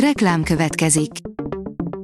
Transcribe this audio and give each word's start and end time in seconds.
Reklám 0.00 0.42
következik. 0.42 1.10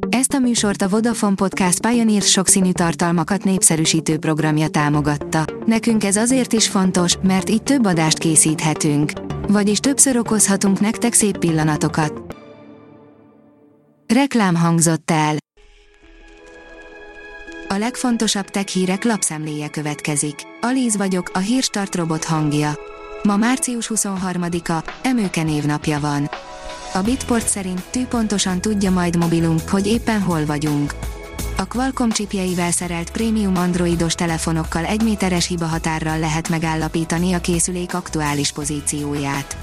Ezt 0.09 0.33
a 0.33 0.39
műsort 0.39 0.83
a 0.83 0.89
Vodafone 0.89 1.35
Podcast 1.35 1.87
Pioneer 1.87 2.23
sokszínű 2.23 2.73
tartalmakat 2.73 3.45
népszerűsítő 3.45 4.19
programja 4.19 4.69
támogatta. 4.69 5.45
Nekünk 5.67 6.05
ez 6.05 6.17
azért 6.17 6.53
is 6.53 6.69
fontos, 6.69 7.17
mert 7.23 7.51
így 7.51 7.63
több 7.63 7.87
adást 7.87 8.19
készíthetünk. 8.19 9.13
Vagyis 9.49 9.79
többször 9.79 10.17
okozhatunk 10.17 10.81
nektek 10.81 11.13
szép 11.13 11.39
pillanatokat. 11.39 12.37
Reklám 14.15 14.55
hangzott 14.55 15.11
el. 15.11 15.37
A 17.69 17.75
legfontosabb 17.75 18.47
tech 18.47 18.67
hírek 18.67 19.05
lapszemléje 19.05 19.69
következik. 19.69 20.35
Alíz 20.61 20.97
vagyok, 20.97 21.31
a 21.35 21.39
hírstart 21.39 21.95
robot 21.95 22.25
hangja. 22.25 22.79
Ma 23.23 23.37
március 23.37 23.91
23-a, 23.95 24.91
Emőke 25.03 25.43
névnapja 25.43 26.01
van. 26.01 26.31
A 26.95 27.03
Bitport 27.03 27.49
szerint 27.49 27.83
tű 27.91 28.07
pontosan 28.07 28.61
tudja 28.61 28.91
majd 28.91 29.17
mobilunk, 29.17 29.69
hogy 29.69 29.87
éppen 29.87 30.21
hol 30.23 30.47
vagyunk. 30.47 30.95
A 31.57 31.65
Qualcomm 31.67 32.11
csipjeivel 32.11 32.71
szerelt 32.71 33.11
prémium 33.11 33.57
androidos 33.57 34.15
telefonokkal 34.15 34.85
egy 34.85 35.03
méteres 35.03 35.47
hibahatárral 35.47 36.19
lehet 36.19 36.49
megállapítani 36.49 37.33
a 37.33 37.41
készülék 37.41 37.95
aktuális 37.95 38.53
pozícióját. 38.53 39.57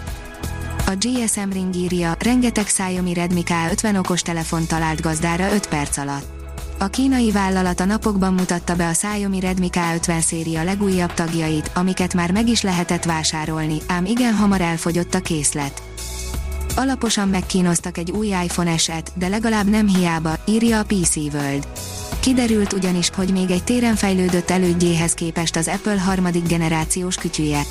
A 0.86 0.92
GSM 1.00 1.50
Ring 1.52 1.76
írja, 1.76 2.16
rengeteg 2.20 2.64
Xiaomi 2.64 3.14
Redmi 3.14 3.44
K50 3.46 3.98
okos 3.98 4.22
telefon 4.22 4.66
talált 4.68 5.02
gazdára 5.02 5.54
5 5.54 5.68
perc 5.68 5.98
alatt. 5.98 6.26
A 6.78 6.88
kínai 6.88 7.32
vállalat 7.32 7.80
a 7.80 7.86
napokban 7.86 8.34
mutatta 8.34 8.76
be 8.76 8.88
a 8.88 8.92
Xiaomi 8.92 9.40
Redmi 9.40 9.70
K50 9.72 10.20
széria 10.20 10.64
legújabb 10.64 11.14
tagjait, 11.14 11.72
amiket 11.74 12.14
már 12.14 12.32
meg 12.32 12.48
is 12.48 12.62
lehetett 12.62 13.04
vásárolni, 13.04 13.78
ám 13.88 14.06
igen 14.06 14.36
hamar 14.36 14.62
elfogyott 14.62 15.14
a 15.14 15.20
készlet. 15.20 15.82
Alaposan 16.80 17.28
megkínoztak 17.28 17.98
egy 17.98 18.12
új 18.12 18.28
iPhone 18.28 18.72
eset, 18.72 19.12
de 19.16 19.28
legalább 19.28 19.70
nem 19.70 19.88
hiába, 19.88 20.34
írja 20.48 20.80
a 20.80 20.84
PC 20.84 21.16
World. 21.16 21.68
Kiderült 22.20 22.74
ugyanis, 22.74 23.10
hogy 23.16 23.32
még 23.32 23.52
egy 23.52 23.64
téren 23.64 23.96
fejlődött 23.96 24.50
elődjéhez 24.50 25.14
képest 25.14 25.56
az 25.56 25.68
Apple 25.68 26.00
harmadik 26.00 26.48
generációs 26.48 27.16
kütyüje. 27.16 27.62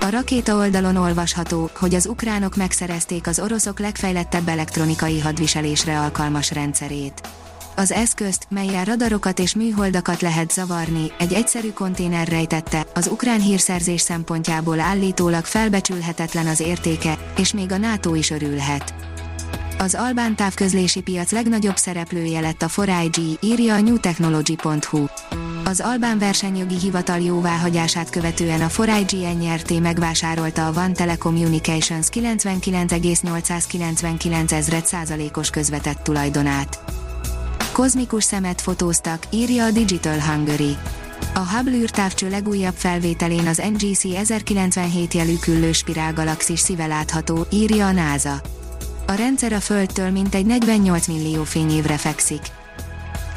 A 0.00 0.10
rakéta 0.10 0.56
oldalon 0.56 0.96
olvasható, 0.96 1.70
hogy 1.74 1.94
az 1.94 2.06
ukránok 2.06 2.56
megszerezték 2.56 3.26
az 3.26 3.40
oroszok 3.40 3.78
legfejlettebb 3.78 4.48
elektronikai 4.48 5.20
hadviselésre 5.20 6.00
alkalmas 6.00 6.50
rendszerét. 6.50 7.20
Az 7.78 7.92
eszközt, 7.92 8.46
melyen 8.50 8.84
radarokat 8.84 9.38
és 9.38 9.54
műholdakat 9.54 10.20
lehet 10.20 10.50
zavarni, 10.50 11.12
egy 11.18 11.32
egyszerű 11.32 11.70
konténer 11.70 12.28
rejtette, 12.28 12.86
az 12.94 13.06
ukrán 13.06 13.40
hírszerzés 13.40 14.00
szempontjából 14.00 14.80
állítólag 14.80 15.44
felbecsülhetetlen 15.44 16.46
az 16.46 16.60
értéke, 16.60 17.18
és 17.36 17.52
még 17.52 17.72
a 17.72 17.76
NATO 17.76 18.14
is 18.14 18.30
örülhet. 18.30 18.94
Az 19.78 19.94
albán 19.94 20.36
távközlési 20.36 21.00
piac 21.00 21.30
legnagyobb 21.30 21.76
szereplője 21.76 22.40
lett 22.40 22.62
a 22.62 22.68
4IG, 22.68 23.40
írja 23.40 23.74
a 23.74 23.80
newtechnology.hu. 23.80 25.04
Az 25.64 25.80
albán 25.80 26.18
versenyjogi 26.18 26.78
hivatal 26.78 27.20
jóváhagyását 27.20 28.10
követően 28.10 28.60
a 28.60 28.68
4IG 28.68 29.38
NRT 29.38 29.80
megvásárolta 29.80 30.66
a 30.66 30.72
Van 30.72 30.92
Telecommunications 30.92 32.08
99,899 32.08 34.52
ezred 34.52 34.86
százalékos 34.86 35.50
közvetett 35.50 36.02
tulajdonát 36.02 36.97
kozmikus 37.78 38.24
szemet 38.24 38.60
fotóztak, 38.60 39.26
írja 39.30 39.64
a 39.64 39.70
Digital 39.70 40.20
Hungary. 40.20 40.76
A 41.34 41.38
Hubble 41.38 41.76
űrtávcső 41.76 42.28
legújabb 42.28 42.74
felvételén 42.74 43.46
az 43.46 43.62
NGC 43.72 44.04
1097 44.04 45.14
jelű 45.14 45.36
küllő 45.36 45.72
spirál 45.72 46.12
galaxis 46.12 46.60
szíve 46.60 46.86
látható, 46.86 47.46
írja 47.50 47.86
a 47.86 47.92
NASA. 47.92 48.40
A 49.06 49.12
rendszer 49.12 49.52
a 49.52 49.60
Földtől 49.60 50.10
mintegy 50.10 50.46
48 50.46 51.06
millió 51.06 51.44
fényévre 51.44 51.96
fekszik. 51.96 52.40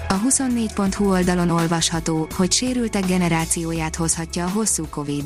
A 0.08 0.20
24.hu 0.30 1.10
oldalon 1.10 1.50
olvasható, 1.50 2.28
hogy 2.36 2.52
sérültek 2.52 3.06
generációját 3.06 3.96
hozhatja 3.96 4.46
a 4.46 4.50
hosszú 4.50 4.86
Covid. 4.90 5.24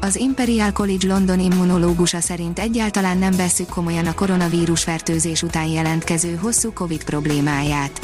Az 0.00 0.16
Imperial 0.16 0.72
College 0.72 1.06
London 1.06 1.40
immunológusa 1.40 2.20
szerint 2.20 2.58
egyáltalán 2.58 3.18
nem 3.18 3.32
veszük 3.36 3.68
komolyan 3.68 4.06
a 4.06 4.14
koronavírus 4.14 4.82
fertőzés 4.82 5.42
után 5.42 5.66
jelentkező 5.66 6.34
hosszú 6.34 6.72
Covid 6.72 7.04
problémáját. 7.04 8.00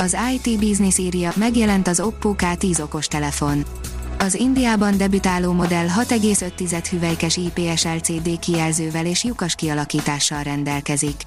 Az 0.00 0.16
IT 0.32 0.58
Business 0.58 0.98
írja, 0.98 1.32
megjelent 1.36 1.88
az 1.88 2.00
Oppo 2.00 2.34
K10 2.38 2.82
okostelefon. 2.82 3.64
Az 4.18 4.34
Indiában 4.34 4.96
debütáló 4.96 5.52
modell 5.52 5.86
6,5 5.86 6.86
hüvelykes 6.90 7.36
IPS 7.36 7.84
LCD 7.84 8.38
kijelzővel 8.38 9.06
és 9.06 9.24
lyukas 9.24 9.54
kialakítással 9.54 10.42
rendelkezik. 10.42 11.22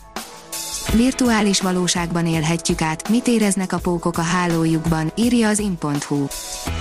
Virtuális 0.93 1.61
valóságban 1.61 2.27
élhetjük 2.27 2.81
át, 2.81 3.09
mit 3.09 3.27
éreznek 3.27 3.73
a 3.73 3.79
pókok 3.79 4.17
a 4.17 4.21
hálójukban, 4.21 5.11
írja 5.15 5.47
az 5.47 5.59
in.hu. 5.59 6.25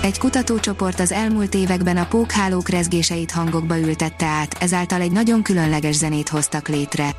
Egy 0.03 0.19
kutatócsoport 0.19 1.01
az 1.01 1.13
elmúlt 1.13 1.55
években 1.55 1.97
a 1.97 2.07
pókhálók 2.07 2.69
rezgéseit 2.69 3.31
hangokba 3.31 3.79
ültette 3.79 4.27
át, 4.27 4.57
ezáltal 4.61 5.01
egy 5.01 5.13
nagyon 5.13 5.43
különleges 5.43 5.95
zenét 5.95 6.29
hoztak 6.29 6.69
létre. 6.69 7.15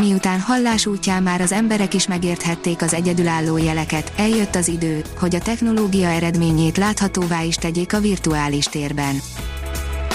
Miután 0.00 0.40
hallás 0.40 0.86
útján 0.86 1.22
már 1.22 1.40
az 1.40 1.52
emberek 1.52 1.94
is 1.94 2.06
megérthették 2.06 2.82
az 2.82 2.94
egyedülálló 2.94 3.56
jeleket, 3.56 4.12
eljött 4.16 4.54
az 4.54 4.68
idő, 4.68 5.04
hogy 5.18 5.34
a 5.34 5.40
technológia 5.40 6.08
eredményét 6.08 6.76
láthatóvá 6.76 7.42
is 7.42 7.54
tegyék 7.54 7.92
a 7.92 8.00
virtuális 8.00 8.64
térben. 8.64 9.20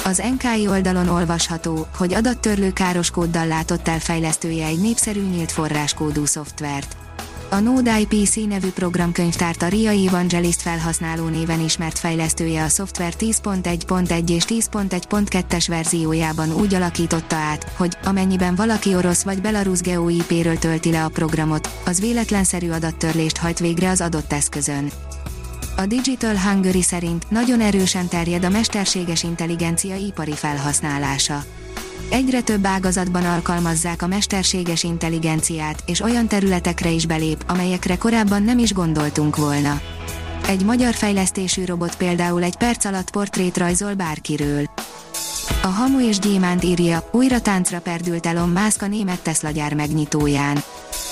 Az 0.03 0.23
NKI 0.38 0.67
oldalon 0.67 1.07
olvasható, 1.07 1.88
hogy 1.97 2.13
adattörlő 2.13 2.73
káros 2.73 3.11
kóddal 3.11 3.47
látott 3.47 3.88
el 3.88 3.99
fejlesztője 3.99 4.66
egy 4.66 4.79
népszerű 4.79 5.21
nyílt 5.21 5.51
forráskódú 5.51 6.25
szoftvert. 6.25 7.02
A 7.53 7.59
Node 7.59 7.99
IPC 7.99 8.35
nevű 8.35 8.69
programkönyvtárt 8.69 9.61
a 9.61 9.67
RIA 9.67 9.91
Evangelist 9.91 10.61
felhasználó 10.61 11.27
néven 11.27 11.59
ismert 11.59 11.99
fejlesztője 11.99 12.63
a 12.63 12.67
szoftver 12.67 13.13
10.1.1 13.19 14.29
és 14.29 14.43
10.1.2-es 14.45 15.65
verziójában 15.67 16.53
úgy 16.53 16.73
alakította 16.73 17.35
át, 17.35 17.63
hogy 17.77 17.97
amennyiben 18.03 18.55
valaki 18.55 18.95
orosz 18.95 19.23
vagy 19.23 19.41
belarusz 19.41 19.81
GeoIP-ről 19.81 20.57
tölti 20.57 20.91
le 20.91 21.03
a 21.03 21.09
programot, 21.09 21.69
az 21.85 21.99
véletlenszerű 21.99 22.69
adattörlést 22.69 23.37
hajt 23.37 23.59
végre 23.59 23.89
az 23.89 24.01
adott 24.01 24.33
eszközön. 24.33 24.91
A 25.77 25.85
Digital 25.85 26.37
Hungary 26.37 26.81
szerint 26.81 27.29
nagyon 27.29 27.61
erősen 27.61 28.07
terjed 28.07 28.43
a 28.43 28.49
mesterséges 28.49 29.23
intelligencia 29.23 29.95
ipari 29.95 30.33
felhasználása 30.33 31.43
Egyre 32.09 32.41
több 32.41 32.65
ágazatban 32.65 33.25
alkalmazzák 33.25 34.01
a 34.01 34.07
mesterséges 34.07 34.83
intelligenciát, 34.83 35.83
és 35.85 36.01
olyan 36.01 36.27
területekre 36.27 36.89
is 36.89 37.05
belép, 37.05 37.43
amelyekre 37.47 37.97
korábban 37.97 38.43
nem 38.43 38.57
is 38.57 38.73
gondoltunk 38.73 39.35
volna. 39.35 39.81
Egy 40.47 40.65
magyar 40.65 40.93
fejlesztésű 40.93 41.65
robot 41.65 41.95
például 41.95 42.43
egy 42.43 42.57
perc 42.57 42.85
alatt 42.85 43.11
portrét 43.11 43.57
rajzol 43.57 43.93
bárkiről. 43.93 44.69
A 45.63 45.67
Hamu 45.67 46.07
és 46.07 46.19
Gyémánt 46.19 46.63
írja, 46.63 47.09
újra 47.11 47.41
táncra 47.41 47.81
perdült 47.81 48.25
Elon 48.25 48.49
Musk 48.49 48.81
a 48.81 48.87
német 48.87 49.21
Tesla 49.21 49.49
gyár 49.49 49.73
megnyitóján. 49.73 50.63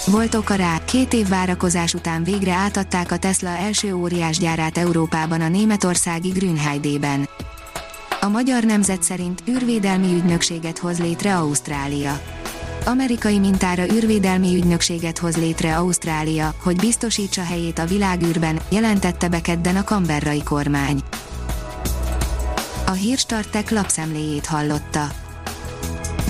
Volt 0.05 0.35
oka 0.35 0.55
rá, 0.55 0.77
két 0.85 1.13
év 1.13 1.27
várakozás 1.27 1.93
után 1.93 2.23
végre 2.23 2.53
átadták 2.53 3.11
a 3.11 3.17
Tesla 3.17 3.49
első 3.49 3.93
óriás 3.93 4.37
gyárát 4.37 4.77
Európában 4.77 5.41
a 5.41 5.47
németországi 5.47 6.29
Grünheidében. 6.29 7.29
A 8.23 8.27
magyar 8.27 8.63
nemzet 8.63 9.03
szerint 9.03 9.43
űrvédelmi 9.49 10.13
ügynökséget 10.13 10.77
hoz 10.77 10.99
létre 10.99 11.35
Ausztrália. 11.35 12.21
Amerikai 12.85 13.39
mintára 13.39 13.83
űrvédelmi 13.93 14.55
ügynökséget 14.55 15.17
hoz 15.17 15.37
létre 15.37 15.77
Ausztrália, 15.77 16.53
hogy 16.63 16.75
biztosítsa 16.75 17.43
helyét 17.43 17.79
a 17.79 17.85
világűrben, 17.85 18.59
jelentette 18.69 19.29
be 19.29 19.41
kedden 19.41 19.75
a 19.75 19.83
kamberrai 19.83 20.43
kormány. 20.43 21.01
A 22.85 22.91
hírstartek 22.91 23.69
lapszemléjét 23.69 24.45
hallotta. 24.45 25.20